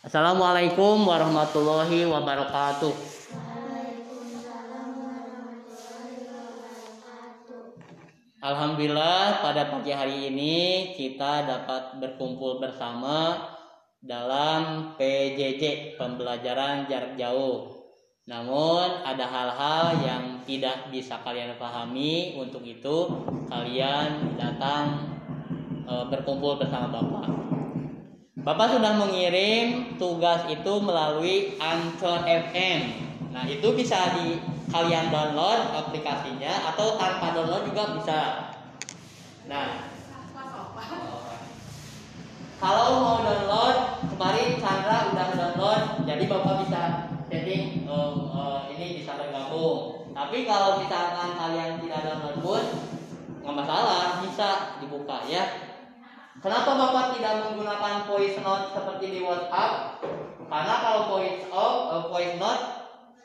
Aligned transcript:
Assalamualaikum 0.00 1.04
warahmatullahi 1.04 2.08
wabarakatuh. 2.08 2.88
Alhamdulillah 8.40 9.44
pada 9.44 9.68
pagi 9.68 9.92
hari 9.92 10.32
ini 10.32 10.56
kita 10.96 11.44
dapat 11.44 12.00
berkumpul 12.00 12.64
bersama 12.64 13.44
dalam 14.00 14.96
PJJ 14.96 16.00
pembelajaran 16.00 16.88
jarak 16.88 17.20
jauh. 17.20 17.84
Namun 18.24 19.04
ada 19.04 19.28
hal-hal 19.28 20.00
yang 20.00 20.24
tidak 20.48 20.88
bisa 20.88 21.20
kalian 21.20 21.60
pahami, 21.60 22.40
untuk 22.40 22.64
itu 22.64 23.28
kalian 23.52 24.32
datang 24.40 25.12
e, 25.84 25.92
berkumpul 26.08 26.56
bersama 26.56 26.88
Bapak. 26.88 27.59
Bapak 28.40 28.72
sudah 28.72 28.96
mengirim 28.96 30.00
tugas 30.00 30.48
itu 30.48 30.72
melalui 30.80 31.60
Anchor 31.60 32.24
FM. 32.24 32.80
Nah, 33.36 33.44
itu 33.44 33.68
bisa 33.76 34.16
di 34.16 34.40
kalian 34.72 35.12
download 35.12 35.76
aplikasinya 35.76 36.72
atau 36.72 36.96
tanpa 36.96 37.36
download 37.36 37.68
juga 37.68 38.00
bisa. 38.00 38.20
Nah, 39.44 39.92
kalau 42.56 42.86
mau 43.04 43.16
download 43.20 43.76
kemarin 44.08 44.56
Chandra 44.56 45.12
udah 45.12 45.28
download, 45.36 45.82
jadi 46.08 46.24
bapak 46.24 46.54
bisa 46.64 46.80
setting 47.28 47.84
um, 47.84 48.32
uh, 48.32 48.72
ini 48.72 49.04
bisa 49.04 49.20
bergabung. 49.20 50.08
Tapi 50.16 50.48
kalau 50.48 50.80
misalkan 50.80 51.36
kalian 51.36 51.76
tidak 51.84 52.00
download 52.08 52.36
pun 52.40 52.64
nggak 53.44 53.52
masalah, 53.52 54.24
bisa 54.24 54.80
dibuka 54.80 55.28
ya. 55.28 55.69
Kenapa 56.40 56.72
bapak 56.72 57.20
tidak 57.20 57.52
menggunakan 57.52 58.08
voice 58.08 58.40
note 58.40 58.72
seperti 58.72 59.12
di 59.12 59.20
WhatsApp? 59.20 60.00
Karena 60.48 60.74
kalau 60.80 61.12
voice 61.12 61.44
of, 61.52 61.74
uh, 61.92 62.02
voice 62.08 62.40
note 62.40 62.64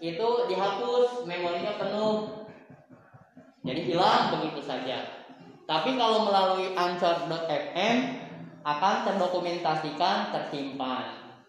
itu 0.03 0.27
dihapus 0.51 1.23
memorinya 1.23 1.79
penuh. 1.79 2.43
Jadi 3.63 3.81
hilang 3.87 4.35
begitu 4.35 4.59
saja. 4.67 5.23
Tapi 5.63 5.95
kalau 5.95 6.27
melalui 6.27 6.75
anchor.fm 6.75 7.95
akan 8.67 8.95
terdokumentasikan 9.07 10.35
tersimpan. 10.35 11.39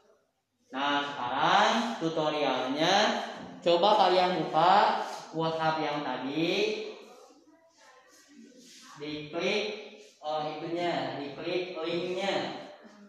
Nah 0.70 1.02
sekarang 1.02 1.70
tutorialnya. 1.98 2.94
Coba 3.58 4.06
kalian 4.06 4.38
buka 4.38 5.02
WhatsApp 5.34 5.82
yang 5.82 5.98
tadi. 6.06 6.54
Diklik 9.02 9.95
oh 10.26 10.42
itunya 10.50 11.22
diklik 11.22 11.78
linknya 11.78 12.34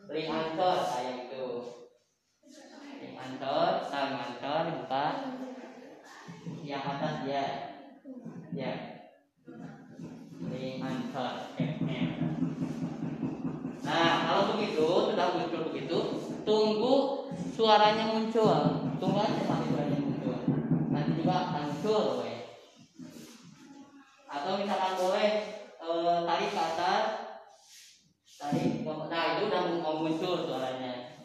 link 0.05 0.29
anchor 0.29 0.77
kayak 0.85 1.33
itu 1.33 1.77
Antor, 3.27 3.83
sang 3.91 4.15
Antor 4.15 4.63
buka 4.71 5.05
yang 6.63 6.79
atas 6.79 7.27
ya, 7.27 7.45
ya. 8.55 8.71
Ini 10.37 10.79
Antor 10.79 11.51
FM. 11.59 12.07
Nah 13.83 14.11
kalau 14.23 14.43
begitu 14.55 14.85
sudah 15.11 15.27
muncul 15.35 15.61
begitu, 15.73 15.99
tunggu 16.47 16.95
suaranya 17.51 18.15
muncul, 18.15 18.87
tunggu 18.95 19.19
aja 19.19 19.41
sampai 19.43 19.67
suaranya 19.75 19.99
muncul. 19.99 20.37
Nanti 20.93 21.11
juga 21.19 21.37
muncul, 21.51 22.03
we. 22.23 22.33
Atau 24.31 24.51
misalkan 24.63 24.93
boleh 25.03 25.31
tarik 26.37 26.53
ke 26.53 26.61
atas, 26.61 27.05
tarik, 28.37 28.85
nah 28.85 29.23
itu 29.33 29.49
udah 29.49 29.61
mau 29.81 30.05
muncul 30.05 30.45
suaranya. 30.45 31.17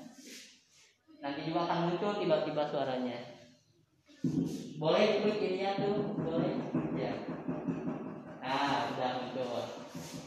Nanti 1.21 1.45
juga 1.45 1.69
akan 1.69 1.93
muncul 1.93 2.17
tiba-tiba 2.17 2.73
suaranya. 2.73 3.45
Boleh 4.81 5.21
klik 5.21 5.45
ini 5.45 5.69
ya 5.69 5.77
tuh 5.77 6.17
boleh? 6.17 6.65
Ya. 6.97 7.29
Nah 8.41 8.89
sudah 8.89 9.11
muncul. 9.21 9.61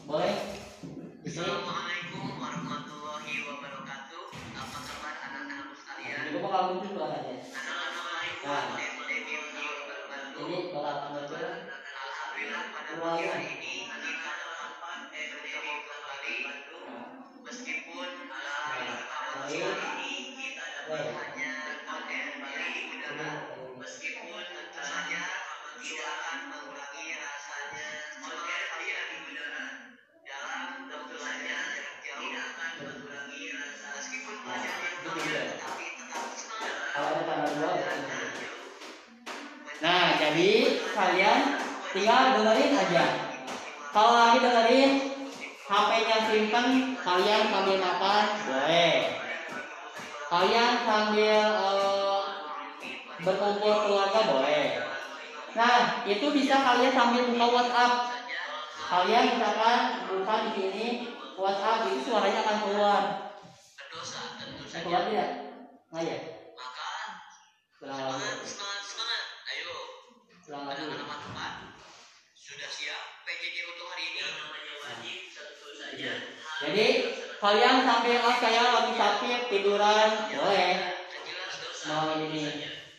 Boleh? 0.06 0.54
Assalamualaikum 1.26 2.38
warahmatullahi 2.38 3.34
wabarakatuh. 3.42 4.24
Apa 4.54 4.78
kabar 4.86 5.14
anak-anak 5.18 5.74
sekalian? 5.74 6.30
Ini 6.30 6.38
bakal 6.46 6.62
muncul 6.78 6.90
suaranya? 6.94 7.34
Assalamualaikum. 7.42 8.46
Nah. 8.46 8.62
Warahmatullahi 8.70 9.66
wabarakatuh. 9.66 10.46
Ini 10.46 10.58
bakal 10.70 10.82
akan 10.94 11.10
muncul. 11.10 11.42
Alhamdulillah 11.42 12.62
pada 12.70 12.92
pagi 13.02 13.24
hari 13.26 13.48
ini 13.58 13.75
nah 39.84 40.16
jadi 40.16 40.52
kalian 40.96 41.40
tinggal 41.92 42.22
dengerin 42.40 42.72
aja. 42.76 43.04
Kalau 43.92 44.12
lagi 44.12 44.38
dengerin 44.40 44.90
HP-nya 45.66 46.18
simpen 46.28 46.66
kalian 47.00 47.42
sambil 47.48 47.76
makan 47.80 48.24
boleh. 48.44 48.94
Kalian 50.26 50.72
sambil 50.84 51.42
uh, 51.56 52.22
berkumpul 53.24 53.74
keluarga 53.88 54.20
boleh. 54.28 54.66
Nah 55.56 56.04
itu 56.04 56.26
bisa 56.36 56.60
kalian 56.60 56.92
sambil 56.92 57.22
buka 57.32 57.46
WhatsApp. 57.48 57.92
Kalian 58.86 59.24
misalkan 59.34 59.80
buka 60.12 60.34
di 60.46 60.50
sini 60.54 60.86
WhatsApp 61.34 61.88
itu 61.88 61.98
suaranya 62.06 62.40
akan 62.44 62.58
keluar. 62.64 63.02
Berdosa 63.76 64.20
tentu 64.38 64.64
Nah, 64.66 64.68
saja 64.68 64.84
keluar 64.84 65.02
tidak 65.08 65.30
ya. 66.04 66.18
Ulang 67.76 68.02
lagi 68.02 68.44
semangat 68.44 68.44
semangat. 68.44 68.66
ayo 68.66 68.75
ulang 70.46 70.64
lagi 70.64 70.82
anak-anak 70.86 71.18
teman 71.26 71.52
sudah 72.36 72.70
siap? 72.70 73.02
PJJ 73.26 73.56
untuk 73.66 73.86
hari 73.90 74.04
ini? 74.06 74.18
Yang 74.22 74.34
namanya 74.38 74.72
wajib 74.78 75.18
tentu 75.34 75.68
saja. 75.74 76.12
Jadi 76.62 76.86
kalian 77.36 77.76
sambil 77.82 78.16
oh 78.22 78.36
saya 78.38 78.62
lagi 78.70 78.92
sakit 78.94 79.40
tiduran 79.50 80.10
boleh. 80.30 80.70
jelas 81.26 81.54
dosa. 81.58 81.84
Mau 81.90 82.14
ini 82.22 82.46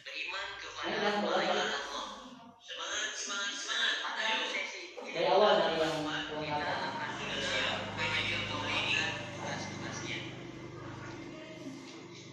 beriman 0.03 0.45
Ini 0.51 0.59
kepada 0.59 0.95
kan 0.99 1.13
boleh. 1.23 1.47
malaikat 1.47 1.71
Allah 1.71 2.05
semangat 2.59 3.09
semangat 3.15 3.53
semangat 3.55 3.95
ayo 4.19 4.43
sesi 4.51 4.81
dari 5.07 5.27
awal 5.31 5.51
dari 5.55 5.75
yang 5.79 5.95
lengkap 6.03 7.09
sudah 7.15 7.39
siap 7.39 7.77
PJJ 7.95 8.29
untuk 8.43 8.59
hari 8.59 8.75
ini 8.83 8.95
tugas-tugasnya 9.31 10.17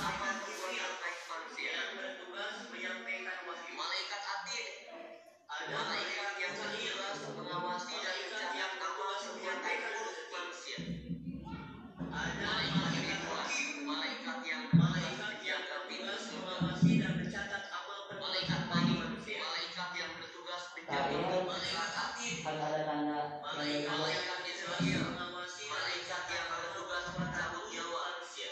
mengawasi 16.83 16.99
dan 16.99 17.15
mencatat 17.15 17.63
amal 17.71 17.99
malaikat 18.19 18.61
bagi 18.67 18.95
manusia. 18.99 19.39
Malaikat 19.39 19.89
yang 19.95 20.11
bertugas 20.19 20.63
menjaga 20.75 21.39
malaikat 21.47 21.91
Atid 21.95 22.35
harus 22.43 22.63
ada 22.67 22.81
tanda 22.83 23.21
yang 23.23 23.31
Malaikat 23.39 23.87
kedua. 23.87 24.03
malaikat 24.03 24.39
Israel 24.51 25.03
mengawasi 25.15 25.63
malaikat 25.71 26.23
yang 26.27 26.47
bertugas 26.51 27.05
mencabut 27.15 27.65
nyawa 27.71 28.01
manusia. 28.03 28.51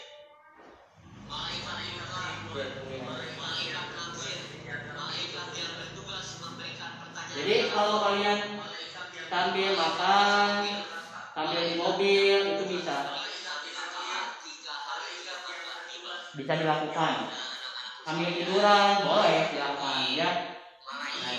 Malaikat 1.27 1.75
malaikat 1.75 2.07
malaikat 3.35 3.87
kafir, 3.99 4.39
malaikat 4.95 5.47
yang 5.51 5.71
bertugas 5.75 6.27
memberikan 6.39 6.91
pertanyaan. 7.03 7.35
jadi 7.35 7.55
kalau 7.75 7.95
kalian 7.99 8.39
sambil 9.27 9.71
makan 9.75 10.51
sambil 11.35 11.61
di 11.67 11.75
mobil 11.75 12.39
itu 12.55 12.63
bisa 12.79 12.97
bisa 16.31 16.53
dilakukan 16.55 17.27
sambil 18.01 18.29
tiduran 18.33 19.05
boleh 19.05 19.45
silakan. 19.53 20.09
Ya 20.17 20.29
nah, 20.81 21.37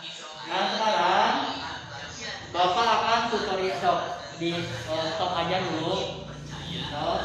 gitu. 0.00 0.26
nah 0.46 0.64
sekarang 0.72 1.32
bapak 2.54 2.86
akan 2.86 3.20
tutorial 3.28 3.76
stop 3.76 3.98
di 4.40 4.56
eh, 4.64 5.06
stop 5.16 5.32
aja 5.36 5.56
dulu. 5.68 6.24
Stop. 6.64 7.20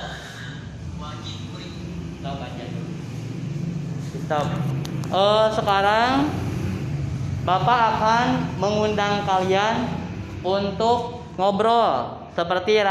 Stop 2.20 2.38
aja. 2.44 2.64
Dulu 2.68 2.92
stop. 4.20 4.48
Eh, 5.12 5.48
sekarang 5.56 6.12
bapak 7.48 7.80
akan 7.96 8.28
mengundang 8.60 9.24
kalian 9.24 9.88
untuk 10.44 11.24
ngobrol 11.40 12.21
seperti 12.36 12.82